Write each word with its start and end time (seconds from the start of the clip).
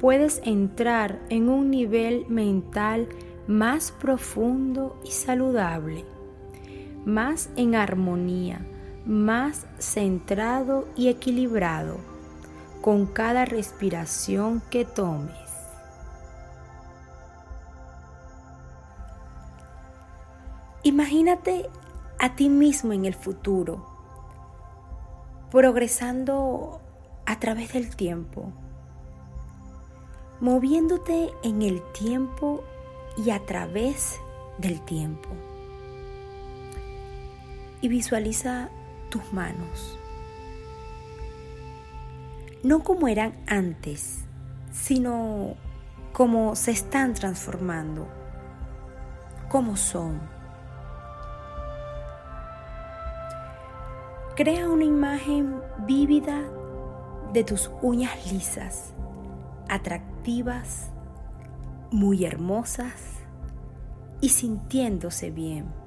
puedes 0.00 0.40
entrar 0.44 1.20
en 1.28 1.48
un 1.48 1.70
nivel 1.70 2.26
mental 2.28 3.08
más 3.46 3.92
profundo 3.92 4.98
y 5.04 5.10
saludable 5.10 6.04
más 7.04 7.50
en 7.56 7.74
armonía, 7.74 8.60
más 9.04 9.66
centrado 9.78 10.86
y 10.96 11.08
equilibrado 11.08 11.98
con 12.80 13.06
cada 13.06 13.44
respiración 13.44 14.62
que 14.70 14.84
tomes. 14.84 15.34
Imagínate 20.82 21.68
a 22.18 22.36
ti 22.36 22.48
mismo 22.48 22.92
en 22.92 23.04
el 23.04 23.14
futuro, 23.14 23.86
progresando 25.50 26.80
a 27.26 27.38
través 27.38 27.74
del 27.74 27.94
tiempo, 27.96 28.52
moviéndote 30.40 31.32
en 31.42 31.62
el 31.62 31.82
tiempo 31.92 32.64
y 33.16 33.30
a 33.30 33.44
través 33.44 34.20
del 34.58 34.80
tiempo 34.80 35.28
y 37.80 37.88
visualiza 37.88 38.68
tus 39.08 39.32
manos. 39.32 39.98
No 42.62 42.82
como 42.82 43.08
eran 43.08 43.32
antes, 43.46 44.24
sino 44.70 45.54
como 46.12 46.54
se 46.56 46.72
están 46.72 47.14
transformando, 47.14 48.06
como 49.48 49.76
son. 49.76 50.20
Crea 54.36 54.68
una 54.68 54.84
imagen 54.84 55.60
vívida 55.86 56.42
de 57.32 57.44
tus 57.44 57.70
uñas 57.82 58.30
lisas, 58.32 58.92
atractivas, 59.68 60.09
muy 61.90 62.24
hermosas 62.24 62.92
y 64.20 64.28
sintiéndose 64.28 65.30
bien 65.30 65.80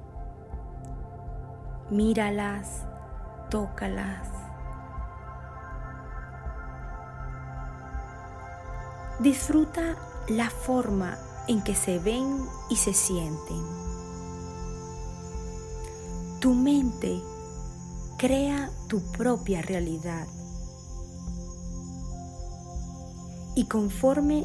míralas, 1.90 2.86
tócalas. 3.50 4.28
Disfruta 9.20 9.96
la 10.28 10.50
forma 10.50 11.16
en 11.46 11.62
que 11.62 11.74
se 11.74 11.98
ven 11.98 12.44
y 12.70 12.76
se 12.76 12.94
sienten. 12.94 13.62
Tu 16.40 16.52
mente 16.54 17.22
crea 18.18 18.70
tu 18.88 19.00
propia 19.12 19.62
realidad. 19.62 20.26
Y 23.54 23.66
conforme 23.66 24.44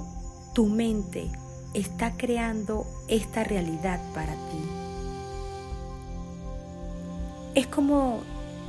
tu 0.54 0.68
mente 0.68 1.32
está 1.74 2.16
creando 2.16 2.86
esta 3.08 3.44
realidad 3.44 4.00
para 4.14 4.34
ti, 4.34 4.70
es 7.56 7.68
como 7.68 8.20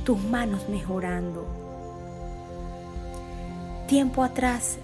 tus 0.03 0.21
manos 0.23 0.67
mejorando. 0.69 1.45
Tiempo 3.87 4.23
atrás 4.23 4.77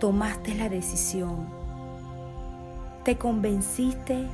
tomaste 0.00 0.54
la 0.54 0.68
decisión, 0.68 1.46
te 3.04 3.18
convenciste 3.18 4.28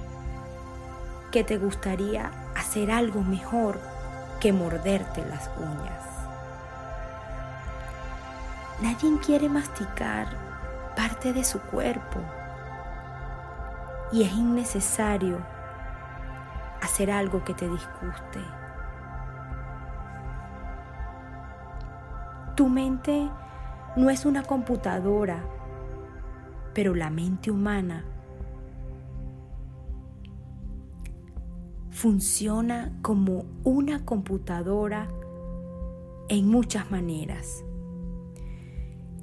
que 1.32 1.44
te 1.44 1.58
gustaría 1.58 2.30
hacer 2.54 2.90
algo 2.90 3.22
mejor 3.22 3.80
que 4.40 4.52
morderte 4.52 5.24
las 5.26 5.50
uñas. 5.58 6.09
Nadie 8.82 9.18
quiere 9.18 9.48
masticar 9.48 10.26
parte 10.96 11.32
de 11.32 11.44
su 11.44 11.60
cuerpo 11.60 12.18
y 14.12 14.22
es 14.22 14.32
innecesario 14.32 15.38
hacer 16.80 17.10
algo 17.10 17.44
que 17.44 17.54
te 17.54 17.68
disguste. 17.68 18.40
Tu 22.56 22.68
mente 22.68 23.28
no 23.96 24.10
es 24.10 24.24
una 24.24 24.42
computadora, 24.42 25.42
pero 26.74 26.94
la 26.94 27.10
mente 27.10 27.50
humana 27.50 28.04
funciona 31.90 32.92
como 33.02 33.44
una 33.62 34.04
computadora 34.04 35.08
en 36.28 36.48
muchas 36.48 36.90
maneras. 36.90 37.64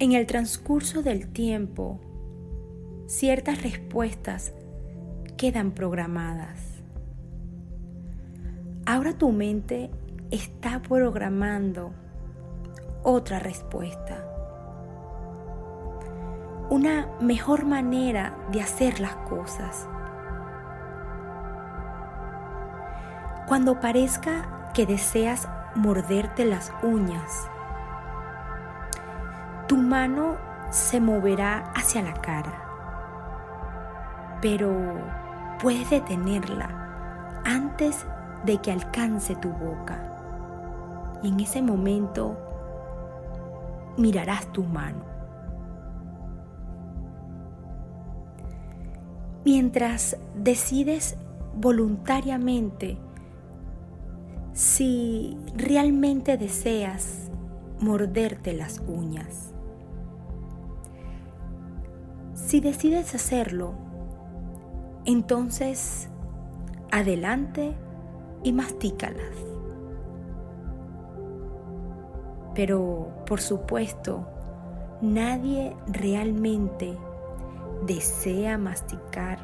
En 0.00 0.12
el 0.12 0.26
transcurso 0.26 1.02
del 1.02 1.26
tiempo, 1.32 1.98
ciertas 3.08 3.64
respuestas 3.64 4.52
quedan 5.36 5.72
programadas. 5.72 6.60
Ahora 8.86 9.14
tu 9.14 9.32
mente 9.32 9.90
está 10.30 10.80
programando 10.82 11.90
otra 13.02 13.40
respuesta. 13.40 14.24
Una 16.70 17.08
mejor 17.20 17.64
manera 17.64 18.38
de 18.52 18.60
hacer 18.60 19.00
las 19.00 19.16
cosas. 19.16 19.88
Cuando 23.48 23.80
parezca 23.80 24.70
que 24.74 24.86
deseas 24.86 25.48
morderte 25.74 26.44
las 26.44 26.72
uñas, 26.84 27.50
tu 29.68 29.76
mano 29.76 30.36
se 30.70 30.98
moverá 30.98 31.72
hacia 31.76 32.02
la 32.02 32.14
cara, 32.14 32.64
pero 34.40 34.72
puedes 35.60 35.90
detenerla 35.90 37.42
antes 37.44 38.06
de 38.44 38.58
que 38.58 38.72
alcance 38.72 39.36
tu 39.36 39.50
boca. 39.50 41.20
Y 41.22 41.28
en 41.28 41.40
ese 41.40 41.60
momento 41.60 42.36
mirarás 43.98 44.50
tu 44.52 44.64
mano. 44.64 45.04
Mientras 49.44 50.16
decides 50.34 51.16
voluntariamente 51.54 52.98
si 54.52 55.36
realmente 55.56 56.36
deseas 56.36 57.30
morderte 57.80 58.52
las 58.54 58.80
uñas. 58.86 59.54
Si 62.48 62.60
decides 62.60 63.14
hacerlo, 63.14 63.74
entonces 65.04 66.08
adelante 66.90 67.76
y 68.42 68.54
mastícalas. 68.54 69.36
Pero, 72.54 73.12
por 73.26 73.42
supuesto, 73.42 74.26
nadie 75.02 75.76
realmente 75.88 76.96
desea 77.84 78.56
masticar 78.56 79.40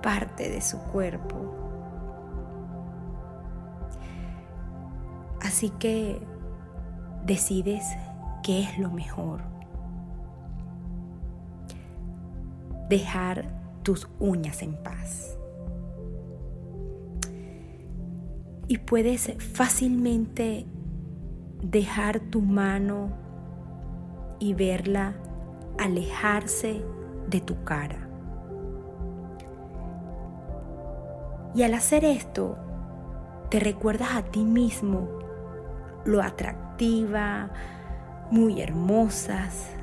parte 0.00 0.48
de 0.50 0.60
su 0.60 0.78
cuerpo. 0.84 1.34
Así 5.42 5.70
que 5.70 6.24
decides 7.26 7.82
qué 8.44 8.62
es 8.62 8.78
lo 8.78 8.92
mejor. 8.92 9.59
Dejar 12.90 13.44
tus 13.84 14.08
uñas 14.18 14.62
en 14.62 14.74
paz. 14.74 15.38
Y 18.66 18.78
puedes 18.78 19.32
fácilmente 19.54 20.66
dejar 21.62 22.18
tu 22.18 22.40
mano 22.40 23.12
y 24.40 24.54
verla 24.54 25.14
alejarse 25.78 26.82
de 27.28 27.40
tu 27.40 27.62
cara. 27.62 28.08
Y 31.54 31.62
al 31.62 31.74
hacer 31.74 32.04
esto, 32.04 32.58
te 33.50 33.60
recuerdas 33.60 34.16
a 34.16 34.22
ti 34.22 34.42
mismo 34.42 35.08
lo 36.04 36.20
atractiva, 36.22 37.50
muy 38.32 38.60
hermosas 38.60 39.76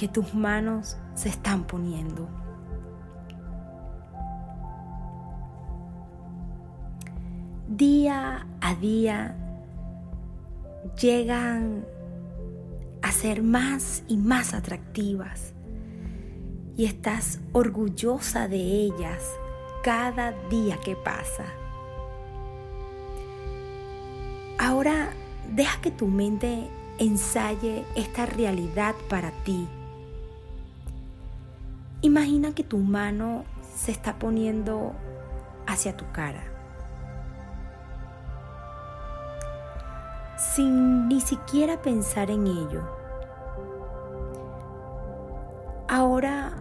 que 0.00 0.08
tus 0.08 0.32
manos 0.32 0.96
se 1.14 1.28
están 1.28 1.64
poniendo. 1.64 2.26
Día 7.68 8.46
a 8.62 8.74
día 8.76 9.36
llegan 10.98 11.84
a 13.02 13.12
ser 13.12 13.42
más 13.42 14.02
y 14.08 14.16
más 14.16 14.54
atractivas 14.54 15.52
y 16.78 16.86
estás 16.86 17.40
orgullosa 17.52 18.48
de 18.48 18.56
ellas 18.56 19.22
cada 19.84 20.32
día 20.48 20.78
que 20.82 20.96
pasa. 20.96 21.44
Ahora 24.58 25.10
deja 25.54 25.78
que 25.82 25.90
tu 25.90 26.06
mente 26.06 26.70
ensaye 26.98 27.84
esta 27.96 28.24
realidad 28.24 28.94
para 29.10 29.30
ti. 29.44 29.68
Imagina 32.02 32.54
que 32.54 32.64
tu 32.64 32.78
mano 32.78 33.44
se 33.74 33.92
está 33.92 34.18
poniendo 34.18 34.94
hacia 35.66 35.94
tu 35.96 36.06
cara. 36.12 36.42
Sin 40.38 41.08
ni 41.08 41.20
siquiera 41.20 41.82
pensar 41.82 42.30
en 42.30 42.46
ello. 42.46 42.82
Ahora 45.88 46.52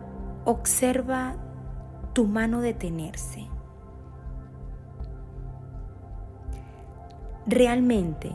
observa 0.44 1.36
tu 2.12 2.26
mano 2.26 2.60
detenerse. 2.60 3.48
Realmente, 7.46 8.30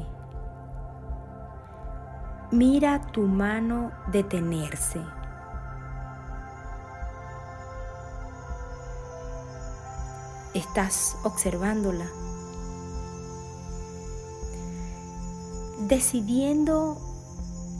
mira 2.50 3.00
tu 3.12 3.23
mano 3.26 3.92
detenerse. 4.11 5.00
Estás 10.54 11.16
observándola. 11.25 12.06
Decidiendo 15.88 16.96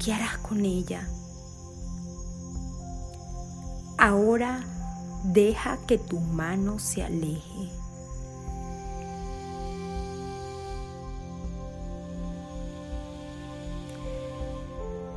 qué 0.04 0.12
harás 0.12 0.38
con 0.38 0.64
ella. 0.64 1.09
Ahora 3.97 4.64
deja 5.23 5.78
que 5.87 5.99
tu 5.99 6.19
mano 6.19 6.81
se 6.81 7.04
aleje. 7.04 7.71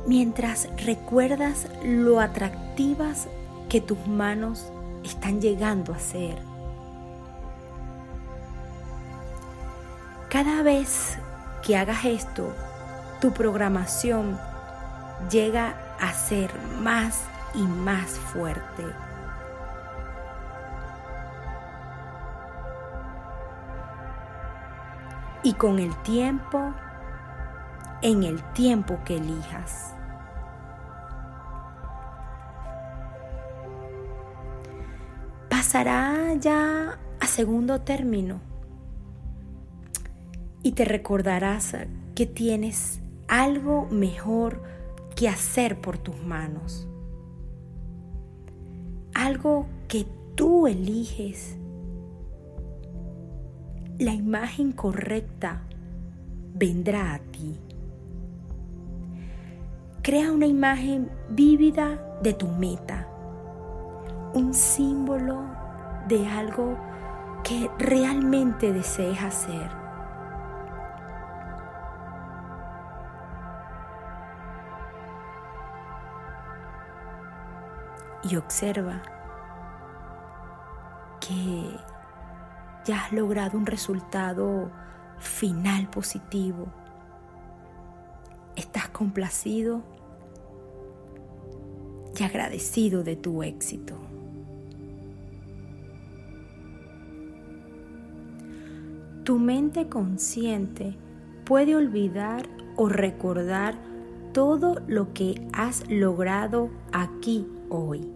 Mientras 0.06 0.68
recuerdas 0.86 1.66
lo 1.84 2.20
atractivas 2.20 3.26
que 3.68 3.80
tus 3.80 4.06
manos 4.06 4.72
están 5.04 5.40
llegando 5.40 5.92
a 5.92 5.98
ser. 5.98 6.38
Cada 10.30 10.62
vez 10.62 11.18
que 11.62 11.76
hagas 11.76 12.04
esto, 12.04 12.54
tu 13.20 13.32
programación 13.32 14.38
llega 15.30 15.74
a 15.98 16.12
ser 16.12 16.50
más 16.80 17.24
y 17.54 17.62
más 17.62 18.10
fuerte. 18.10 18.84
y 25.42 25.54
con 25.54 25.78
el 25.78 25.96
tiempo, 26.02 26.74
en 28.02 28.22
el 28.22 28.42
tiempo 28.52 28.98
que 29.04 29.16
elijas. 29.16 29.94
Pasará 35.48 36.34
ya 36.34 36.98
a 37.18 37.26
segundo 37.26 37.80
término 37.80 38.40
y 40.62 40.72
te 40.72 40.84
recordarás 40.84 41.76
que 42.14 42.26
tienes 42.26 43.00
algo 43.28 43.86
mejor 43.90 44.62
que 45.14 45.28
hacer 45.28 45.80
por 45.80 45.98
tus 45.98 46.22
manos. 46.22 46.88
Algo 49.14 49.66
que 49.88 50.06
tú 50.34 50.66
eliges 50.66 51.58
la 53.98 54.14
imagen 54.14 54.70
correcta 54.70 55.62
vendrá 56.54 57.14
a 57.14 57.18
ti. 57.18 57.58
Crea 60.02 60.30
una 60.30 60.46
imagen 60.46 61.10
vívida 61.30 62.18
de 62.22 62.32
tu 62.32 62.46
meta, 62.46 63.08
un 64.34 64.54
símbolo 64.54 65.46
de 66.06 66.24
algo 66.28 66.78
que 67.42 67.68
realmente 67.80 68.72
desees 68.72 69.20
hacer. 69.20 69.68
Y 78.22 78.36
observa 78.36 79.02
que 81.20 81.78
ya 82.84 83.04
has 83.04 83.12
logrado 83.12 83.58
un 83.58 83.66
resultado 83.66 84.70
final 85.18 85.88
positivo. 85.90 86.68
Estás 88.56 88.88
complacido 88.88 89.82
y 92.18 92.22
agradecido 92.22 93.04
de 93.04 93.16
tu 93.16 93.42
éxito. 93.42 93.94
Tu 99.24 99.38
mente 99.38 99.88
consciente 99.88 100.96
puede 101.44 101.76
olvidar 101.76 102.48
o 102.76 102.88
recordar 102.88 103.74
todo 104.32 104.80
lo 104.86 105.12
que 105.12 105.46
has 105.52 105.88
logrado 105.90 106.70
aquí 106.92 107.46
hoy, 107.70 108.08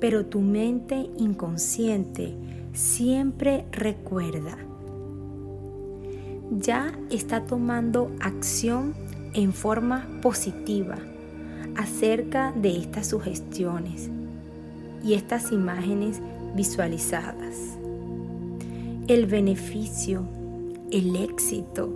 pero 0.00 0.26
tu 0.26 0.40
mente 0.40 1.10
inconsciente 1.18 2.34
siempre 2.72 3.64
recuerda, 3.72 4.58
ya 6.50 6.92
está 7.10 7.44
tomando 7.44 8.10
acción 8.20 8.94
en 9.34 9.52
forma 9.52 10.06
positiva 10.22 10.96
acerca 11.76 12.52
de 12.52 12.78
estas 12.78 13.08
sugestiones 13.08 14.10
y 15.04 15.14
estas 15.14 15.52
imágenes 15.52 16.20
visualizadas. 16.54 17.76
El 19.08 19.26
beneficio, 19.26 20.24
el 20.90 21.16
éxito 21.16 21.88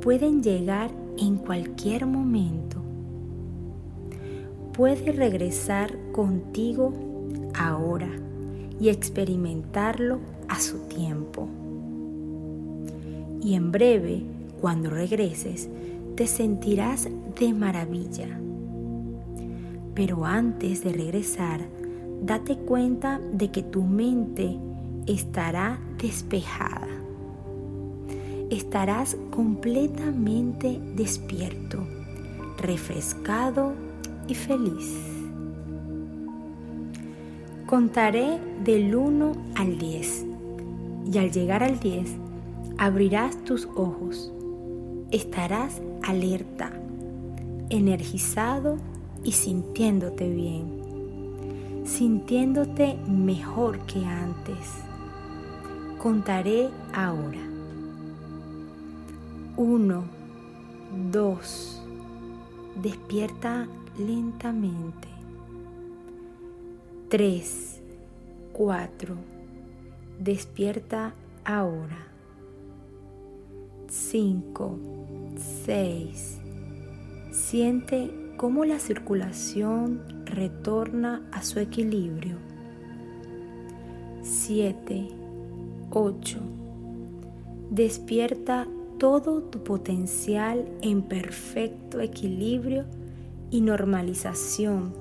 pueden 0.00 0.42
llegar 0.42 0.90
en 1.18 1.36
cualquier 1.36 2.06
momento. 2.06 2.87
Puede 4.78 5.10
regresar 5.10 5.98
contigo 6.12 6.92
ahora 7.52 8.08
y 8.78 8.90
experimentarlo 8.90 10.20
a 10.46 10.60
su 10.60 10.86
tiempo. 10.86 11.48
Y 13.42 13.54
en 13.54 13.72
breve, 13.72 14.22
cuando 14.60 14.88
regreses, 14.88 15.68
te 16.14 16.28
sentirás 16.28 17.08
de 17.40 17.52
maravilla. 17.54 18.28
Pero 19.96 20.24
antes 20.24 20.84
de 20.84 20.92
regresar, 20.92 21.60
date 22.22 22.56
cuenta 22.56 23.20
de 23.32 23.50
que 23.50 23.64
tu 23.64 23.82
mente 23.82 24.58
estará 25.08 25.80
despejada. 26.00 26.86
Estarás 28.48 29.16
completamente 29.32 30.80
despierto, 30.94 31.84
refrescado 32.58 33.87
y 34.28 34.34
feliz. 34.34 34.94
Contaré 37.66 38.38
del 38.64 38.94
1 38.94 39.32
al 39.56 39.78
10 39.78 40.26
y 41.12 41.18
al 41.18 41.30
llegar 41.30 41.62
al 41.62 41.80
10 41.80 42.08
abrirás 42.78 43.42
tus 43.44 43.66
ojos. 43.74 44.32
Estarás 45.10 45.82
alerta, 46.02 46.70
energizado 47.70 48.76
y 49.24 49.32
sintiéndote 49.32 50.28
bien, 50.28 51.84
sintiéndote 51.84 52.96
mejor 53.06 53.80
que 53.80 54.04
antes. 54.04 54.84
Contaré 55.98 56.68
ahora. 56.94 57.40
1, 59.56 60.04
2, 61.10 61.82
despierta 62.82 63.66
lentamente. 63.98 65.08
3, 67.08 67.80
4, 68.52 69.16
despierta 70.18 71.14
ahora. 71.44 72.06
5, 73.88 74.78
6. 75.64 76.38
Siente 77.30 78.10
cómo 78.36 78.64
la 78.64 78.78
circulación 78.78 80.24
retorna 80.26 81.26
a 81.32 81.42
su 81.42 81.58
equilibrio. 81.58 82.36
7, 84.22 85.08
8. 85.90 86.38
Despierta 87.70 88.68
todo 88.98 89.42
tu 89.44 89.62
potencial 89.64 90.68
en 90.82 91.02
perfecto 91.02 92.00
equilibrio 92.00 92.84
y 93.50 93.60
normalización 93.60 94.92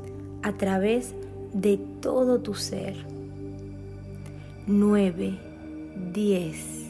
a 0.43 0.53
través 0.53 1.13
de 1.53 1.77
todo 2.01 2.39
tu 2.39 2.53
ser. 2.53 2.95
9, 4.67 5.39
10. 6.13 6.87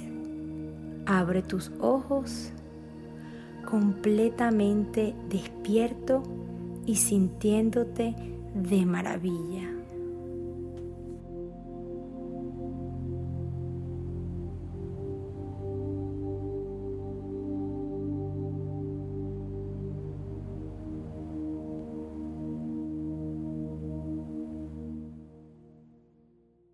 Abre 1.05 1.41
tus 1.41 1.71
ojos 1.79 2.51
completamente 3.69 5.13
despierto 5.29 6.23
y 6.85 6.95
sintiéndote 6.95 8.15
de 8.55 8.85
maravilla. 8.85 9.76